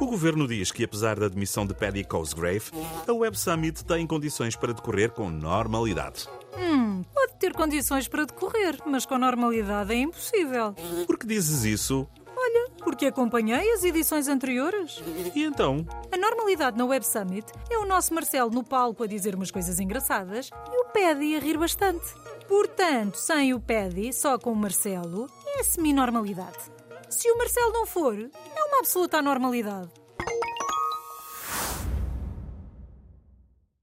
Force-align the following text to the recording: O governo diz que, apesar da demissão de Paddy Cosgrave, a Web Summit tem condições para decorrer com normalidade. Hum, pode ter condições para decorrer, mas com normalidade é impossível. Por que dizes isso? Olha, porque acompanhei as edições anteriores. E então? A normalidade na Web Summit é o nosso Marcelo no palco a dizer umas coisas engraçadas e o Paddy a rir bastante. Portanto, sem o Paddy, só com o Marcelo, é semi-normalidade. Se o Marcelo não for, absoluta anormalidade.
O 0.00 0.06
governo 0.06 0.48
diz 0.48 0.72
que, 0.72 0.84
apesar 0.84 1.18
da 1.20 1.28
demissão 1.28 1.66
de 1.66 1.74
Paddy 1.74 2.04
Cosgrave, 2.04 2.70
a 3.06 3.12
Web 3.12 3.38
Summit 3.38 3.84
tem 3.84 4.06
condições 4.06 4.56
para 4.56 4.72
decorrer 4.72 5.10
com 5.10 5.28
normalidade. 5.28 6.26
Hum, 6.56 7.02
pode 7.14 7.34
ter 7.34 7.52
condições 7.52 8.08
para 8.08 8.24
decorrer, 8.24 8.78
mas 8.86 9.04
com 9.04 9.18
normalidade 9.18 9.92
é 9.92 9.96
impossível. 9.96 10.74
Por 11.06 11.18
que 11.18 11.26
dizes 11.26 11.64
isso? 11.64 12.08
Olha, 12.34 12.70
porque 12.78 13.06
acompanhei 13.06 13.72
as 13.72 13.84
edições 13.84 14.26
anteriores. 14.26 15.02
E 15.34 15.44
então? 15.44 15.86
A 16.10 16.16
normalidade 16.16 16.78
na 16.78 16.86
Web 16.86 17.06
Summit 17.06 17.46
é 17.68 17.76
o 17.76 17.84
nosso 17.84 18.14
Marcelo 18.14 18.50
no 18.50 18.64
palco 18.64 19.04
a 19.04 19.06
dizer 19.06 19.34
umas 19.34 19.50
coisas 19.50 19.78
engraçadas 19.78 20.48
e 20.72 20.80
o 20.80 20.86
Paddy 20.86 21.36
a 21.36 21.40
rir 21.40 21.58
bastante. 21.58 22.06
Portanto, 22.48 23.16
sem 23.16 23.52
o 23.52 23.60
Paddy, 23.60 24.12
só 24.14 24.38
com 24.38 24.52
o 24.52 24.56
Marcelo, 24.56 25.30
é 25.46 25.62
semi-normalidade. 25.62 26.58
Se 27.10 27.30
o 27.30 27.36
Marcelo 27.36 27.72
não 27.72 27.86
for, 27.86 28.16
absoluta 28.80 29.18
anormalidade. 29.18 29.99